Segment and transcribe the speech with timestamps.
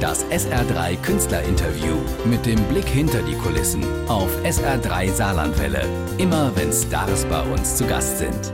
[0.00, 5.84] Das SR3 Künstlerinterview mit dem Blick hinter die Kulissen auf SR3 Saarlandwelle.
[6.18, 8.52] Immer wenn Stars bei uns zu Gast sind.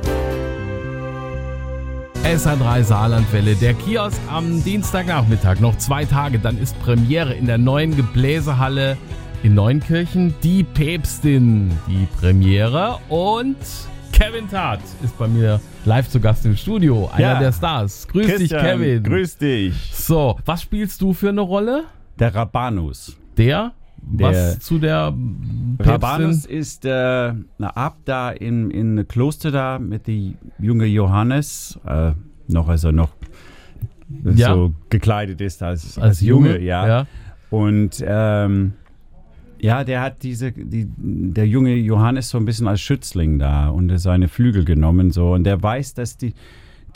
[2.22, 5.60] SR3 Saarlandwelle, der Kiosk am Dienstagnachmittag.
[5.60, 8.96] Noch zwei Tage, dann ist Premiere in der neuen Gebläsehalle
[9.42, 10.34] in Neunkirchen.
[10.42, 13.00] Die Päpstin, die Premiere.
[13.10, 13.58] Und
[14.12, 17.08] Kevin Tart ist bei mir live zu Gast im Studio.
[17.12, 17.38] Einer Ja.
[17.40, 18.06] der Stars.
[18.08, 19.02] Grüß dich, Christian, Kevin.
[19.02, 19.74] Grüß dich.
[19.92, 21.84] So, was spielst du für eine Rolle?
[22.18, 23.16] Der Rabanus.
[23.36, 23.72] Der?
[24.06, 25.12] Der- was zu der
[25.78, 25.86] Päpstin?
[25.92, 31.78] Rabanus ist äh, ein Abt da in, in einem Kloster da mit dem jungen Johannes,
[31.86, 32.12] äh,
[32.48, 33.10] noch als er noch
[34.34, 34.52] Ja.
[34.54, 36.86] so gekleidet ist als, als, als Junge, Junge, ja.
[36.86, 37.06] ja.
[37.50, 38.74] Und ähm,
[39.64, 43.98] ja, der hat diese, die, der junge Johannes so ein bisschen als Schützling da unter
[43.98, 46.34] seine Flügel genommen so und der weiß, dass die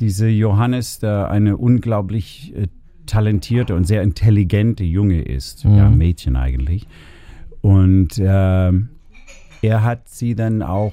[0.01, 2.67] diese Johannes da eine unglaublich äh,
[3.07, 5.77] talentierte und sehr intelligente Junge ist, Mhm.
[5.79, 6.87] ja Mädchen eigentlich.
[7.63, 8.91] Und ähm,
[9.63, 10.93] er hat sie dann auch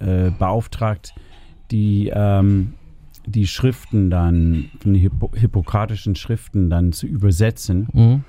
[0.00, 1.14] äh, beauftragt,
[1.70, 2.74] die ähm,
[3.24, 7.86] die Schriften dann, von den Hippo hippokratischen Schriften dann zu übersetzen.
[7.92, 8.24] Mhm.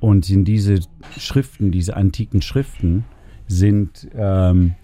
[0.00, 0.80] Und in diese
[1.18, 3.04] Schriften, diese antiken Schriften,
[3.46, 4.74] sind ähm,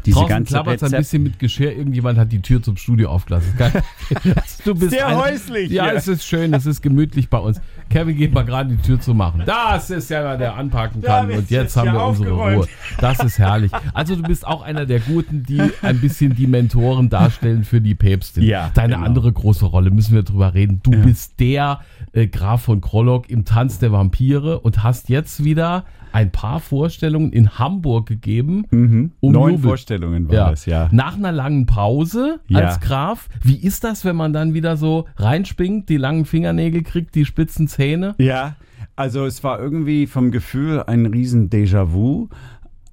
[0.00, 1.72] diese Draußen ganze klappert ein bisschen mit Geschirr.
[1.76, 3.54] Irgendjemand hat die Tür zum Studio aufgelassen.
[4.64, 5.94] Du bist Sehr ein- häuslich Ja, hier.
[5.94, 7.60] es ist schön, es ist gemütlich bei uns.
[7.88, 9.42] Kevin geht mal gerade die Tür zu machen.
[9.46, 11.28] Das ist ja, der anpacken kann.
[11.28, 12.58] wird Und jetzt haben wir unsere aufgeräumt.
[12.64, 12.68] Ruhe.
[13.00, 13.72] Das ist herrlich.
[13.94, 17.94] Also du bist auch einer der Guten, die ein bisschen die Mentoren darstellen für die
[17.94, 18.42] Päpstin.
[18.44, 19.06] Ja, Deine genau.
[19.06, 20.80] andere große Rolle, müssen wir drüber reden.
[20.82, 21.80] Du bist der
[22.12, 27.32] äh, Graf von Krollock im Tanz der Vampire und hast jetzt wieder ein paar Vorstellungen
[27.32, 28.64] in Hamburg gegeben.
[28.70, 29.12] Mhm.
[29.20, 29.68] Um Neun Jubel.
[29.70, 30.88] Vorstellungen war das, ja.
[30.92, 32.60] Nach einer langen Pause Ja.
[32.60, 33.28] als Graf.
[33.42, 37.68] Wie ist das, wenn man dann wieder so reinspringt, die langen Fingernägel kriegt, die spitzen
[37.68, 38.14] Zähne?
[38.18, 38.56] Ja,
[38.96, 42.28] also es war irgendwie vom Gefühl ein riesen Déjà-vu,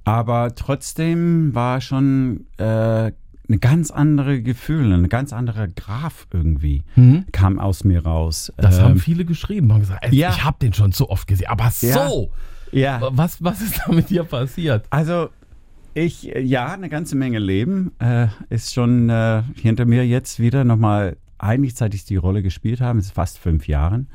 [0.03, 2.63] aber trotzdem war schon äh,
[3.49, 6.83] eine ganz andere Gefühl, ein ganz anderer Graf irgendwie
[7.31, 8.51] kam aus mir raus.
[8.57, 8.61] Mhm.
[8.61, 10.29] Das Ähm, haben viele geschrieben, haben gesagt, ey, ja.
[10.31, 11.47] ich habe den schon so oft gesehen.
[11.47, 12.09] Aber Ja.
[12.09, 12.31] so,
[12.71, 13.01] ja.
[13.11, 14.85] was, was ist da mit dir passiert?
[14.89, 15.29] Also
[15.93, 20.63] ich, äh, ja, eine ganze Menge Leben äh, ist schon äh, hinter mir jetzt wieder
[20.63, 24.07] nochmal, eigentlich seit ich die Rolle gespielt habe, ist fast fünf Jahren.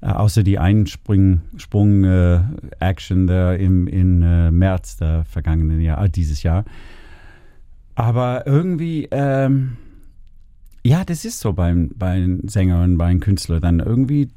[0.00, 6.64] Äh, außer die Einsprung-Action da im in, äh, März der vergangenen Jahr, äh, dieses Jahr.
[7.94, 9.76] Aber irgendwie, ähm,
[10.84, 14.30] ja, das ist so beim, bei Sänger und bei Künstler dann irgendwie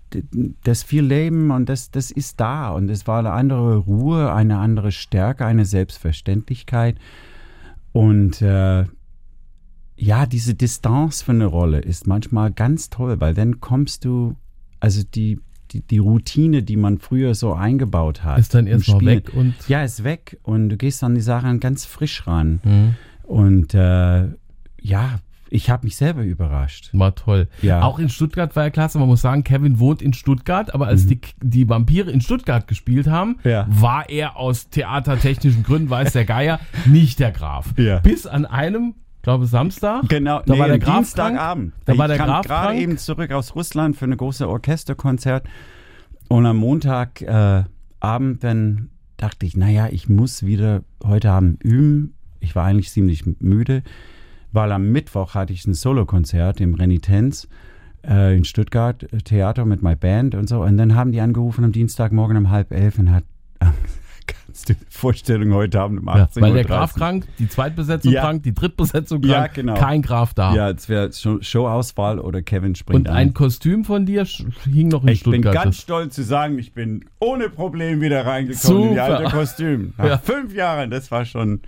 [0.64, 4.60] das viel Leben und das, das ist da und es war eine andere Ruhe, eine
[4.60, 6.98] andere Stärke, eine Selbstverständlichkeit
[7.94, 8.86] und äh,
[9.98, 14.36] ja, diese Distanz für eine Rolle ist manchmal ganz toll, weil dann kommst du,
[14.80, 15.40] also die,
[15.72, 18.40] die, die Routine, die man früher so eingebaut hat.
[18.40, 21.16] Ist dann im erst mal Spielen, weg und Ja, ist weg und du gehst an
[21.16, 22.60] die Sachen ganz frisch ran.
[22.64, 22.96] Mhm.
[23.24, 24.28] Und äh,
[24.82, 25.20] ja,
[25.50, 26.90] ich habe mich selber überrascht.
[26.94, 27.48] war toll.
[27.62, 27.82] Ja.
[27.84, 28.98] Auch in Stuttgart war er klasse.
[29.00, 33.08] Man muss sagen, Kevin wohnt in Stuttgart, aber als die, die Vampire in Stuttgart gespielt
[33.08, 33.50] haben, Mhm.
[33.52, 33.66] Ja.
[33.70, 37.74] war er aus theatertechnischen Gründen, weiß der Geier, nicht der Graf.
[37.78, 38.00] Ja.
[38.00, 41.74] Bis an einem, glaube Samstag, Genau, da war der Graf Dienstagabend.
[41.86, 45.48] Da ich war der kam Graf gerade eben zurück aus Russland für eine große Orchesterkonzert.
[46.28, 52.14] Und am Montagabend äh, dann dachte ich, naja, ich muss wieder heute Abend üben.
[52.40, 53.84] Ich war eigentlich ziemlich müde,
[54.56, 57.48] weil am Mittwoch hatte ich ein Solokonzert im Renitenz
[58.08, 60.64] äh, in Stuttgart, äh, Theater mit meiner Band und so.
[60.64, 63.26] Und dann haben die angerufen am Dienstagmorgen um halb elf und hat,
[64.28, 67.48] kannst du die Vorstellung heute Abend um ja, 18 weil Uhr der Graf krank, die
[67.48, 68.22] Zweitbesetzung Ja.
[68.22, 69.74] krank, die Drittbesetzung Ja, krank, genau.
[69.76, 70.54] kein Graf da.
[70.56, 73.30] Ja, es wäre Show- Showauswahl oder Kevin springt Und ein.
[73.30, 75.54] ein Kostüm von dir hing noch in Ich bin Stuttgart.
[75.54, 79.18] ganz Das- stolz zu sagen, ich bin ohne Problem wieder reingekommen in die Super.
[79.18, 79.94] alte Kostüm.
[79.98, 80.18] Nach Ja.
[80.18, 81.62] fünf Jahren, das war schon.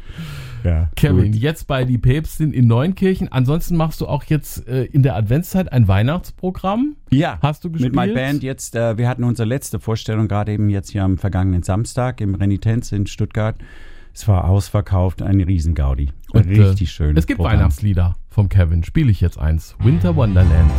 [0.63, 1.35] Ja, Kevin, gut.
[1.41, 3.31] jetzt bei die Päpstin in Neunkirchen.
[3.31, 6.95] Ansonsten machst du auch jetzt äh, in der Adventszeit ein Weihnachtsprogramm.
[7.09, 7.95] Ja, Hast du mit gespielt?
[7.95, 8.75] meiner Band jetzt.
[8.75, 12.93] Äh, wir hatten unsere letzte Vorstellung gerade eben jetzt hier am vergangenen Samstag im Renitenz
[12.93, 13.57] in Stuttgart.
[14.13, 16.11] Es war ausverkauft, eine Riesengaudi.
[16.31, 17.17] Und, äh, Richtig schön.
[17.17, 18.83] Es gibt Weihnachtslieder vom Kevin.
[18.83, 19.75] Spiele ich jetzt eins.
[19.79, 20.71] Winter Wonderland.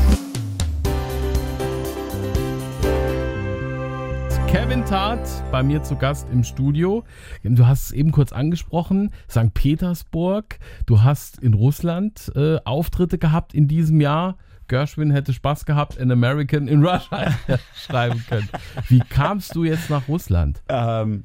[4.46, 7.04] Kevin Tart bei mir zu Gast im Studio.
[7.44, 9.52] Du hast es eben kurz angesprochen, St.
[9.52, 10.58] Petersburg.
[10.86, 14.38] Du hast in Russland äh, Auftritte gehabt in diesem Jahr.
[14.68, 17.34] Gershwin hätte Spaß gehabt, An American in Russia
[17.74, 18.48] schreiben können.
[18.88, 20.62] Wie kamst du jetzt nach Russland?
[20.68, 21.24] Ähm,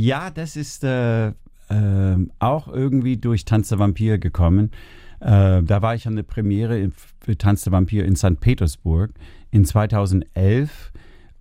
[0.00, 1.32] ja, das ist äh,
[1.68, 4.70] ähm, auch irgendwie durch Tanz der Vampir gekommen.
[5.20, 8.40] Äh, da war ich an der Premiere für Tanz der Vampir in St.
[8.40, 9.10] Petersburg
[9.50, 10.92] in 2011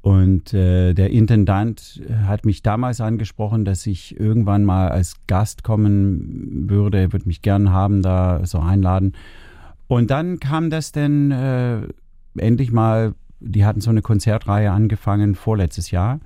[0.01, 6.69] Und äh, der Intendant hat mich damals angesprochen, dass ich irgendwann mal als Gast kommen
[6.69, 6.99] würde.
[6.99, 9.13] Er würde mich gern haben, da so einladen.
[9.87, 11.81] Und dann kam das denn äh,
[12.37, 16.19] endlich mal, die hatten so eine Konzertreihe angefangen vorletztes Jahr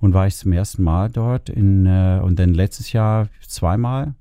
[0.00, 4.14] und war ich zum ersten Mal dort in, äh, und dann letztes Jahr zweimal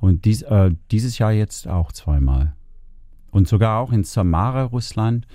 [0.00, 2.52] und dies, äh, dieses Jahr jetzt auch zweimal.
[3.30, 5.26] Und sogar auch in Samara, Russland,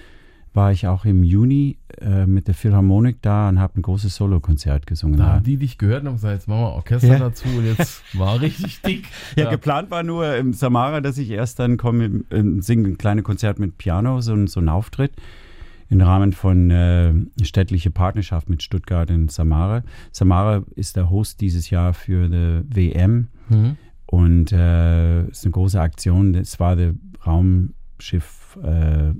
[0.53, 4.87] war ich auch im Juni äh, mit der Philharmonik da und habe ein großes Solokonzert
[4.87, 5.17] gesungen.
[5.17, 7.19] Da haben die dich gehört und haben gesagt, jetzt machen wir Orchester Ja.
[7.19, 9.05] dazu und jetzt war richtig dick.
[9.35, 13.25] Ja, geplant war nur im Samara, dass ich erst dann komme, ähm, singe ein kleines
[13.25, 15.11] Konzert mit Piano, so, so ein Auftritt
[15.89, 19.83] im Rahmen von äh, städtliche Partnerschaft mit Stuttgart in Samara.
[20.11, 23.77] Samara ist der Host dieses Jahr für die WM Mhm.
[24.07, 26.33] und äh, ist eine große Aktion.
[26.33, 26.95] Das war der
[27.25, 29.13] Raumschiff äh,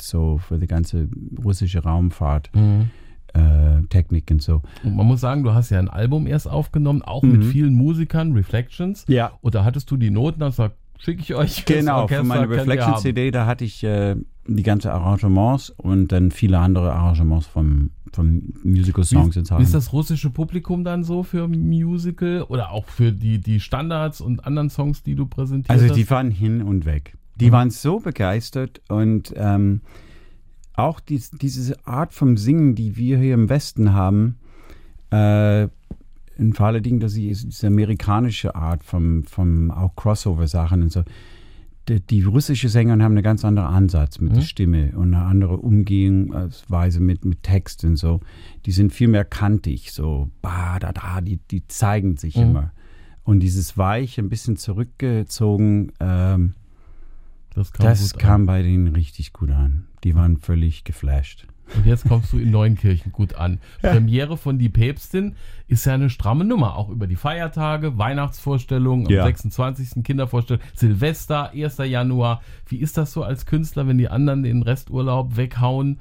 [0.00, 1.08] so für die ganze
[1.44, 2.90] russische Raumfahrt, Mhm.
[3.34, 4.62] äh, Technik und so.
[4.84, 7.50] Und man muss sagen, du hast ja ein Album erst aufgenommen, auch mit Mhm.
[7.50, 9.04] vielen Musikern, Reflections.
[9.08, 11.64] Ja, Und da hattest du die Noten, hast gesagt, schicke ich euch.
[11.64, 12.48] Genau, für meine.
[12.48, 18.54] Reflection-CD, da hatte ich äh, die ganzen Arrangements und dann viele andere Arrangements vom, von
[18.62, 23.38] Musical Songs Wie, ist das russische Publikum dann so für Musical oder auch für die,
[23.38, 25.70] die Standards und anderen Songs, die du präsentierst?
[25.70, 27.16] Also die waren hin und weg.
[27.40, 27.52] Die Mhm.
[27.52, 29.80] waren so begeistert und ähm,
[30.74, 34.36] auch dies, diese Art vom Singen, die wir hier im Westen haben,
[35.10, 35.68] äh,
[36.38, 36.52] in
[36.82, 41.02] Dingen, dass ich diese amerikanische Art vom, vom auch Crossover-Sachen und so.
[41.88, 44.34] Die, die russische Sänger haben einen ganz anderen Ansatz mit Mhm.
[44.36, 48.20] der Stimme und eine andere Umgehungsweise mit, mit Text und so.
[48.64, 52.42] Die sind viel mehr kantig, so ba, da, da, die, die zeigen sich Mhm.
[52.42, 52.72] immer.
[53.22, 56.54] Und dieses Weich, ein bisschen zurückgezogen, ähm,
[57.54, 59.86] das kam das kam bei denen richtig gut an.
[60.02, 61.46] Die waren völlig geflasht.
[61.76, 63.58] Und jetzt kommst du in Neunkirchen gut an.
[63.82, 65.34] Premiere von Die Päpstin
[65.66, 69.24] ist ja eine stramme Nummer, auch über die Feiertage, Weihnachtsvorstellungen, am Ja.
[69.24, 70.04] 26.
[70.04, 71.78] Kindervorstellung, Silvester, 1.
[71.78, 72.42] Januar.
[72.68, 75.98] Wie ist das so als Künstler, wenn die anderen den Resturlaub weghauen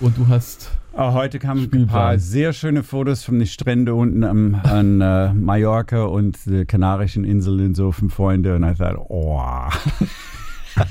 [0.00, 4.24] und du hast Ah, heute kamen ein paar sehr schöne Fotos von den Stränden unten
[4.24, 8.56] am, an äh, Mallorca und die Kanarischen Inseln, so fünf Freunde.
[8.56, 9.40] Und ich dachte, oh.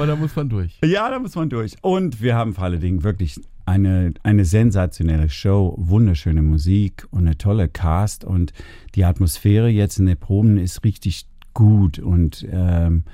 [0.00, 0.78] Aber da muss man durch.
[0.82, 1.76] Ja, da muss man durch.
[1.82, 7.36] Und wir haben vor allen Dingen wirklich eine, eine sensationelle Show, wunderschöne Musik und eine
[7.36, 8.24] tolle Cast.
[8.24, 8.54] Und
[8.94, 13.04] die Atmosphäre jetzt in den Proben ist richtig gut und ähm,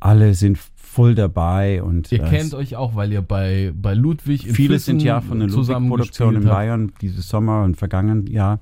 [0.00, 1.82] alle sind voll dabei.
[1.82, 5.02] Und Ihr das- kennt euch auch, weil ihr bei, bei Ludwig in Viele Füssen sind
[5.02, 6.44] ja von der zusammen Ludwig-Produktion in.
[6.44, 8.58] Bayern dieses Sommer und vergangenen Jahr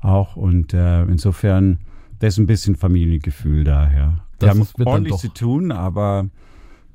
[0.00, 0.36] auch.
[0.36, 1.80] Und äh, insofern,
[2.18, 4.14] da ist ein bisschen Familiengefühl daher.
[4.38, 6.30] Wir Das haben wird dann ordentlich zu tun, aber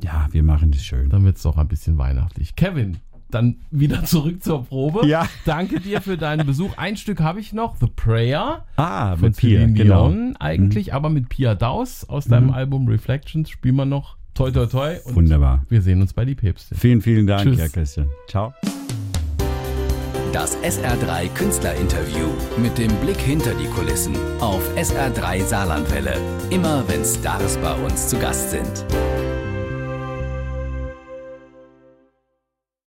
[0.02, 1.10] ja, wir machen das schön.
[1.10, 2.56] Dann wird es doch ein bisschen weihnachtlich.
[2.56, 2.98] Kevin,
[3.32, 5.08] dann wieder zurück zur Probe.
[5.08, 5.28] Ja.
[5.46, 6.78] Danke dir für deinen Besuch.
[6.78, 8.66] Ein Stück habe ich noch, The Prayer.
[8.76, 10.10] Ah, von mit Pia, Celine genau.
[10.10, 14.66] Dion eigentlich, aber mit Pia Daus aus deinem Album Reflections spielen wir noch Toi Toi
[14.66, 15.66] Toi und Wunderbar.
[15.70, 16.78] wir sehen uns bei Die Päpstin.
[16.78, 17.58] Vielen, vielen Dank, Tschüss.
[17.58, 18.10] ja, Christian.
[18.28, 18.54] Ciao.
[20.34, 22.28] Das SR3 Künstlerinterview
[22.62, 26.16] mit dem Blick hinter die Kulissen auf SR3 Saarlandwelle.
[26.50, 28.86] Immer wenn Stars bei uns zu Gast sind.